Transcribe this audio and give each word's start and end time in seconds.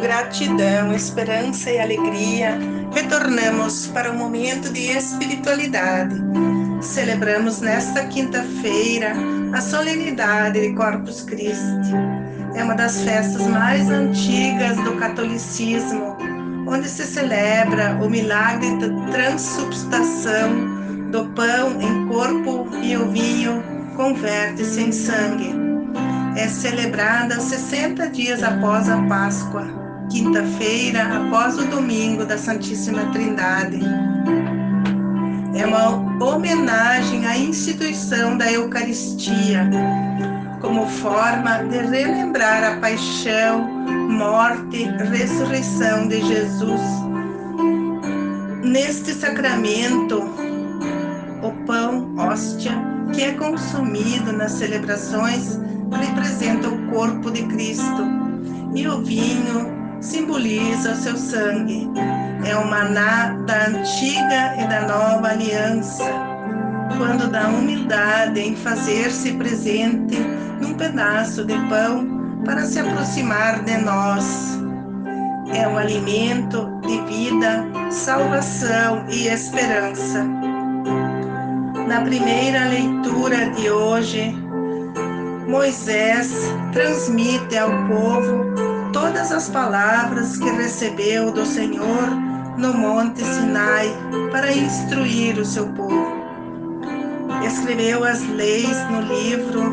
gratidão, 0.00 0.92
esperança 0.92 1.70
e 1.70 1.78
alegria, 1.78 2.58
retornamos 2.92 3.86
para 3.88 4.10
o 4.10 4.16
momento 4.16 4.72
de 4.72 4.90
espiritualidade. 4.90 6.16
Celebramos 6.80 7.60
nesta 7.60 8.06
quinta-feira 8.06 9.12
a 9.52 9.60
solenidade 9.60 10.60
de 10.60 10.74
Corpus 10.74 11.22
Christi. 11.22 11.92
É 12.54 12.64
uma 12.64 12.74
das 12.74 13.02
festas 13.02 13.46
mais 13.46 13.88
antigas 13.90 14.76
do 14.78 14.96
catolicismo, 14.96 16.16
onde 16.66 16.88
se 16.88 17.04
celebra 17.04 17.98
o 18.02 18.08
milagre 18.08 18.78
da 18.78 18.88
transubstação 19.12 20.80
do 21.10 21.26
pão 21.34 21.80
em 21.80 22.08
corpo 22.08 22.68
e 22.82 22.96
o 22.96 23.10
vinho 23.10 23.62
converte-se 23.96 24.80
em 24.80 24.92
sangue. 24.92 25.54
É 26.36 26.48
celebrada 26.48 27.38
60 27.38 28.08
dias 28.10 28.42
após 28.42 28.88
a 28.88 29.02
Páscoa, 29.02 29.66
quinta-feira 30.10 31.04
após 31.16 31.56
o 31.56 31.64
domingo 31.66 32.24
da 32.24 32.36
Santíssima 32.36 33.06
Trindade. 33.12 33.80
É 35.54 35.64
uma 35.64 36.24
homenagem 36.24 37.26
à 37.26 37.38
instituição 37.38 38.36
da 38.36 38.50
Eucaristia, 38.50 39.70
como 40.60 40.86
forma 40.86 41.62
de 41.64 41.78
relembrar 41.78 42.64
a 42.64 42.80
paixão, 42.80 43.64
morte, 44.08 44.84
ressurreição 45.10 46.08
de 46.08 46.20
Jesus. 46.26 46.80
Neste 48.64 49.14
sacramento, 49.14 50.22
o 51.42 51.66
pão, 51.66 52.14
hóstia, 52.18 52.72
que 53.12 53.22
é 53.22 53.32
consumido 53.32 54.32
nas 54.32 54.52
celebrações, 54.52 55.58
representa 55.92 56.68
o 56.68 56.90
corpo 56.90 57.30
de 57.30 57.42
Cristo, 57.44 58.06
e 58.74 58.86
o 58.86 59.02
vinho 59.02 59.69
simboliza 60.00 60.92
o 60.92 60.96
seu 60.96 61.16
sangue. 61.16 61.88
É 62.44 62.56
o 62.56 62.66
maná 62.66 63.36
da 63.46 63.66
antiga 63.66 64.56
e 64.58 64.66
da 64.66 64.82
nova 64.82 65.28
aliança, 65.28 66.04
quando 66.96 67.28
da 67.30 67.48
humildade 67.48 68.40
em 68.40 68.56
fazer-se 68.56 69.32
presente 69.34 70.18
num 70.60 70.74
pedaço 70.74 71.44
de 71.44 71.54
pão 71.68 72.42
para 72.44 72.64
se 72.64 72.78
aproximar 72.78 73.62
de 73.64 73.76
nós. 73.78 74.58
É 75.52 75.66
um 75.66 75.76
alimento 75.76 76.80
de 76.82 77.00
vida, 77.02 77.64
salvação 77.90 79.04
e 79.10 79.26
esperança. 79.26 80.24
Na 81.86 82.00
primeira 82.02 82.66
leitura 82.68 83.50
de 83.50 83.68
hoje, 83.68 84.32
Moisés 85.48 86.32
transmite 86.72 87.58
ao 87.58 87.70
povo 87.88 88.69
todas 89.00 89.32
as 89.32 89.48
palavras 89.48 90.36
que 90.36 90.50
recebeu 90.50 91.32
do 91.32 91.46
Senhor 91.46 92.10
no 92.58 92.74
Monte 92.74 93.24
Sinai 93.24 93.88
para 94.30 94.52
instruir 94.52 95.38
o 95.38 95.44
seu 95.44 95.66
povo. 95.68 96.20
Escreveu 97.42 98.04
as 98.04 98.20
leis 98.28 98.76
no 98.90 99.00
livro, 99.00 99.72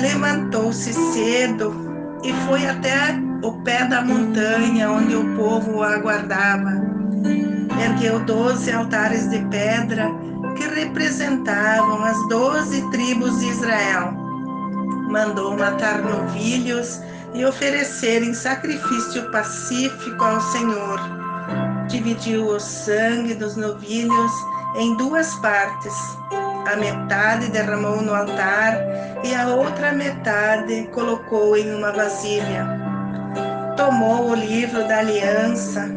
levantou-se 0.00 0.92
cedo 0.92 1.74
e 2.22 2.32
foi 2.46 2.64
até 2.64 3.18
o 3.42 3.52
pé 3.64 3.84
da 3.88 4.00
montanha 4.00 4.92
onde 4.92 5.16
o 5.16 5.36
povo 5.36 5.78
o 5.78 5.82
aguardava. 5.82 6.70
Ergueu 7.84 8.20
doze 8.20 8.70
altares 8.70 9.28
de 9.28 9.40
pedra 9.46 10.08
que 10.56 10.68
representavam 10.68 12.04
as 12.04 12.28
doze 12.28 12.88
tribos 12.92 13.40
de 13.40 13.48
Israel. 13.48 14.12
Mandou 15.10 15.58
matar 15.58 16.00
novilhos 16.00 17.00
e 17.34 17.44
oferecer 17.44 18.22
em 18.22 18.34
sacrifício 18.34 19.30
pacífico 19.30 20.24
ao 20.24 20.40
Senhor. 20.40 21.00
Dividiu 21.88 22.46
o 22.46 22.60
sangue 22.60 23.34
dos 23.34 23.56
novilhos 23.56 24.32
em 24.76 24.96
duas 24.96 25.34
partes. 25.36 25.94
A 26.70 26.76
metade 26.76 27.50
derramou 27.50 28.00
no 28.00 28.14
altar 28.14 28.78
e 29.24 29.34
a 29.34 29.48
outra 29.48 29.92
metade 29.92 30.88
colocou 30.92 31.56
em 31.56 31.74
uma 31.74 31.92
vasilha. 31.92 32.66
Tomou 33.76 34.30
o 34.30 34.34
livro 34.34 34.86
da 34.86 34.98
aliança, 34.98 35.90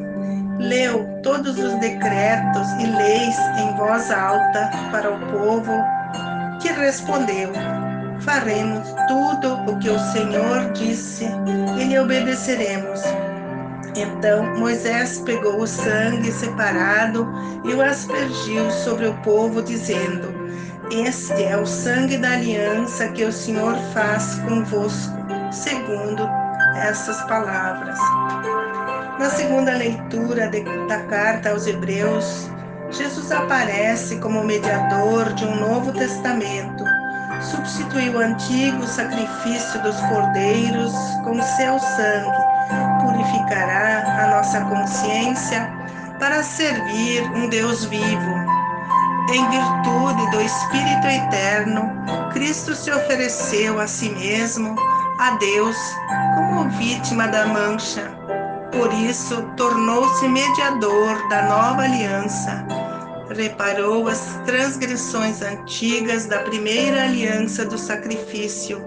leu 0.59 1.06
todos 1.22 1.57
os 1.57 1.74
decretos 1.79 2.68
e 2.79 2.88
leis 2.88 3.35
em 3.59 3.78
voz 3.78 4.09
alta 4.12 4.72
para 4.91 5.12
o 5.12 5.19
povo, 5.31 5.72
que 6.62 6.69
respondeu: 6.69 7.51
Faremos 8.25 8.88
tudo 9.08 9.53
o 9.72 9.78
que 9.78 9.90
o 9.90 10.00
Senhor 10.00 10.72
disse 10.74 11.25
e 11.80 11.84
lhe 11.84 12.00
obedeceremos. 12.00 13.02
Então 13.96 14.58
Moisés 14.58 15.19
pegou 15.19 15.62
o 15.62 15.68
sangue 15.68 16.31
separado 16.31 17.28
e 17.63 17.74
o 17.74 17.81
aspergiu 17.84 18.69
sobre 18.72 19.06
o 19.06 19.13
povo, 19.22 19.62
dizendo: 19.62 20.34
Este 20.91 21.44
é 21.44 21.56
o 21.56 21.68
sangue 21.68 22.18
da 22.18 22.31
aliança 22.31 23.08
que 23.09 23.24
o 23.24 23.31
Senhor 23.31 23.75
faz 23.94 24.40
convosco, 24.40 25.16
segundo 25.52 26.28
essas 26.78 27.22
palavras. 27.28 27.97
Na 29.19 29.30
segunda 29.30 29.72
leitura 29.72 30.52
da 30.90 31.03
carta 31.03 31.52
aos 31.52 31.68
Hebreus, 31.68 32.50
Jesus 32.90 33.31
aparece 33.31 34.18
como 34.18 34.44
mediador 34.44 35.31
de 35.34 35.46
um 35.46 35.56
novo 35.59 35.94
testamento. 35.94 36.94
Substituiu 37.51 38.13
o 38.13 38.19
antigo 38.19 38.85
sacrifício 38.88 39.81
dos 39.81 39.95
cordeiros 40.01 40.94
com 41.23 41.41
seu 41.41 41.79
sangue. 41.79 42.38
Purificará 43.01 44.23
a 44.23 44.35
nossa 44.35 44.61
consciência 44.61 45.72
para 46.19 46.44
servir 46.44 47.23
um 47.35 47.47
Deus 47.50 47.85
vivo. 47.85 48.35
Em 49.33 49.50
virtude 49.50 50.31
do 50.31 50.41
Espírito 50.41 51.07
Eterno, 51.07 51.91
Cristo 52.33 52.75
se 52.75 52.91
ofereceu 52.91 53.79
a 53.79 53.88
si 53.88 54.09
mesmo, 54.09 54.75
a 55.19 55.31
Deus, 55.38 55.77
como 56.35 56.69
vítima 56.69 57.27
da 57.27 57.47
mancha 57.47 58.16
por 58.75 58.94
isso, 58.94 59.41
tornou-se 59.56 60.27
mediador 60.27 61.29
da 61.29 61.44
nova 61.44 61.83
aliança. 61.83 62.66
Reparou 63.35 64.07
as 64.07 64.40
transgressões 64.46 65.41
antigas 65.41 66.25
da 66.25 66.40
primeira 66.40 67.03
aliança 67.03 67.66
do 67.66 67.78
sacrifício, 67.78 68.81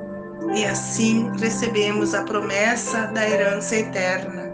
e 0.55 0.65
assim 0.65 1.31
recebemos 1.39 2.15
a 2.15 2.23
promessa 2.23 3.09
da 3.09 3.29
herança 3.29 3.77
eterna. 3.77 4.51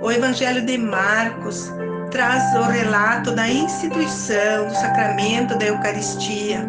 O 0.00 0.10
Evangelho 0.10 0.64
de 0.64 0.78
Marcos 0.78 1.70
traz 2.10 2.54
o 2.54 2.62
relato 2.62 3.32
da 3.32 3.46
instituição 3.46 4.68
do 4.68 4.74
sacramento 4.74 5.58
da 5.58 5.66
Eucaristia. 5.66 6.66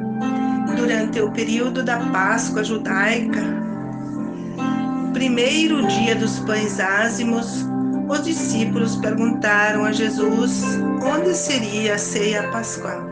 Durante 0.75 1.21
o 1.21 1.31
período 1.31 1.83
da 1.83 1.99
Páscoa 2.11 2.65
judaica, 2.65 3.41
primeiro 5.13 5.87
dia 5.87 6.15
dos 6.15 6.39
pães 6.39 6.81
ázimos, 6.81 7.65
os 8.09 8.23
discípulos 8.23 8.95
perguntaram 8.95 9.85
a 9.85 9.91
Jesus 9.91 10.63
onde 11.03 11.35
seria 11.35 11.93
a 11.93 11.97
ceia 11.99 12.49
pascual. 12.51 13.07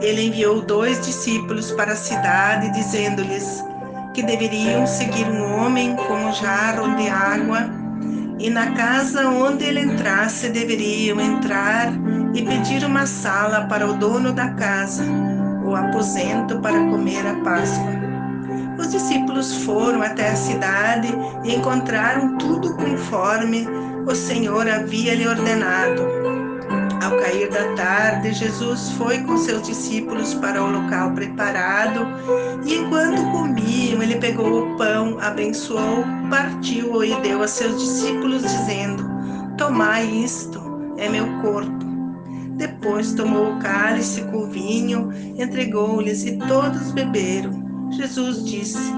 Ele 0.00 0.28
enviou 0.28 0.62
dois 0.62 1.04
discípulos 1.04 1.70
para 1.72 1.92
a 1.92 1.96
cidade, 1.96 2.72
dizendo-lhes 2.72 3.62
que 4.14 4.22
deveriam 4.22 4.86
seguir 4.86 5.26
um 5.26 5.60
homem 5.60 5.94
com 5.94 6.14
um 6.14 6.32
jarro 6.32 6.96
de 6.96 7.08
água 7.10 7.68
e 8.38 8.48
na 8.48 8.70
casa 8.72 9.28
onde 9.28 9.64
ele 9.64 9.80
entrasse 9.80 10.48
deveriam 10.48 11.20
entrar 11.20 11.92
e 12.32 12.42
pedir 12.42 12.82
uma 12.86 13.04
sala 13.06 13.66
para 13.66 13.86
o 13.86 13.92
dono 13.98 14.32
da 14.32 14.48
casa, 14.54 15.04
o 15.62 15.76
aposento 15.76 16.58
para 16.60 16.78
comer 16.86 17.26
a 17.26 17.34
Páscoa. 17.44 18.00
Os 18.78 18.90
discípulos 18.90 19.62
foram 19.64 20.00
até 20.00 20.30
a 20.30 20.36
cidade 20.36 21.08
e 21.44 21.54
encontraram 21.54 22.38
tudo 22.38 22.74
conforme 22.76 23.68
o 24.06 24.14
Senhor 24.14 24.68
havia 24.68 25.14
lhe 25.14 25.26
ordenado. 25.26 26.02
Ao 27.02 27.16
cair 27.18 27.48
da 27.50 27.74
tarde, 27.74 28.32
Jesus 28.32 28.90
foi 28.92 29.18
com 29.20 29.36
seus 29.36 29.62
discípulos 29.62 30.34
para 30.34 30.62
o 30.62 30.70
local 30.70 31.12
preparado 31.12 32.06
e, 32.64 32.76
enquanto 32.76 33.22
comiam, 33.32 34.02
ele 34.02 34.16
pegou 34.16 34.62
o 34.62 34.76
pão, 34.76 35.18
abençoou, 35.20 36.04
partiu-o 36.28 37.02
e 37.02 37.14
deu 37.22 37.42
a 37.42 37.48
seus 37.48 37.80
discípulos, 37.80 38.42
dizendo: 38.42 39.02
Tomai 39.56 40.04
isto, 40.06 40.60
é 40.98 41.08
meu 41.08 41.26
corpo. 41.40 41.90
Depois 42.56 43.14
tomou 43.14 43.54
o 43.54 43.58
cálice 43.58 44.22
com 44.24 44.50
vinho, 44.50 45.08
entregou-lhes 45.38 46.24
e 46.24 46.36
todos 46.36 46.92
beberam. 46.92 47.88
Jesus 47.90 48.44
disse: 48.44 48.92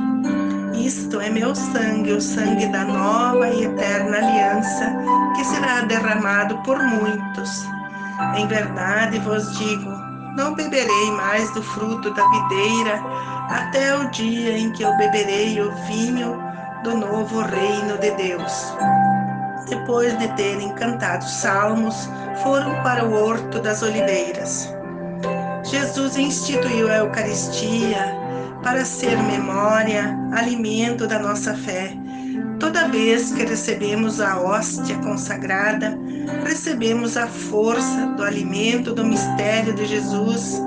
Isto 0.75 1.21
é 1.21 1.29
meu 1.29 1.55
sangue, 1.55 2.13
o 2.13 2.21
sangue 2.21 2.67
da 2.69 2.85
nova 2.85 3.49
e 3.49 3.65
eterna 3.65 4.17
aliança, 4.17 4.93
que 5.37 5.45
será 5.45 5.83
derramado 5.83 6.57
por 6.63 6.79
muitos. 6.79 7.65
Em 8.37 8.47
verdade 8.47 9.19
vos 9.21 9.59
digo: 9.59 9.91
não 10.37 10.55
beberei 10.55 11.11
mais 11.13 11.51
do 11.53 11.63
fruto 11.63 12.13
da 12.15 12.27
videira 12.29 13.03
até 13.51 13.97
o 13.97 14.11
dia 14.11 14.57
em 14.57 14.73
que 14.73 14.83
eu 14.83 14.97
beberei 14.97 15.61
o 15.61 15.71
vinho 15.87 16.43
do 16.83 16.97
novo 16.97 17.43
reino 17.43 17.99
de 17.99 18.11
Deus. 18.13 18.75
Depois 19.69 20.19
de 20.19 20.29
terem 20.35 20.73
cantado 20.75 21.25
salmos, 21.25 22.09
foram 22.43 22.83
para 22.83 23.05
o 23.05 23.13
Horto 23.13 23.61
das 23.61 23.83
Oliveiras. 23.83 24.75
Jesus 25.65 26.17
instituiu 26.17 26.91
a 26.91 26.97
Eucaristia 26.97 28.22
para 28.63 28.85
ser 28.85 29.17
memória, 29.17 30.17
alimento 30.33 31.07
da 31.07 31.19
nossa 31.19 31.55
fé. 31.55 31.97
Toda 32.59 32.89
vez 32.89 33.33
que 33.33 33.45
recebemos 33.45 34.21
a 34.21 34.39
hóstia 34.39 34.97
consagrada, 34.99 35.99
recebemos 36.45 37.17
a 37.17 37.27
força 37.27 38.07
do 38.17 38.23
alimento 38.23 38.95
do 38.95 39.05
mistério 39.05 39.75
de 39.75 39.85
Jesus, 39.85 40.63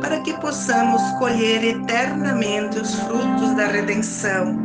para 0.00 0.20
que 0.20 0.34
possamos 0.34 1.00
colher 1.18 1.64
eternamente 1.64 2.78
os 2.78 2.94
frutos 2.94 3.54
da 3.56 3.66
redenção. 3.66 4.58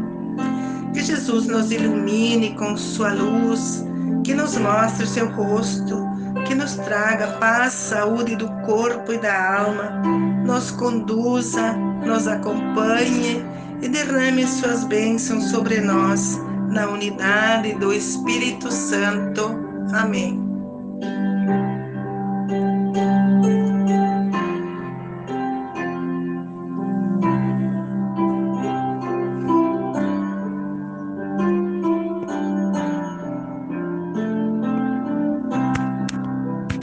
Que 0.94 1.01
Jesus 1.01 1.47
nos 1.47 1.71
ilumine 1.71 2.53
com 2.56 2.75
sua 2.75 3.13
luz, 3.13 3.83
que 4.24 4.33
nos 4.33 4.57
mostre 4.57 5.07
seu 5.07 5.29
rosto, 5.31 6.06
que 6.45 6.53
nos 6.53 6.75
traga 6.75 7.27
paz, 7.39 7.74
saúde 7.74 8.36
do 8.36 8.50
corpo 8.65 9.13
e 9.13 9.18
da 9.18 9.59
alma, 9.59 10.01
nos 10.45 10.69
conduza, 10.71 11.75
nos 12.05 12.27
acompanhe 12.27 13.44
e 13.81 13.88
derrame 13.88 14.45
suas 14.47 14.83
bênçãos 14.83 15.45
sobre 15.50 15.79
nós, 15.79 16.39
na 16.69 16.88
unidade 16.88 17.73
do 17.75 17.94
Espírito 17.94 18.71
Santo. 18.71 19.55
Amém. 19.94 20.43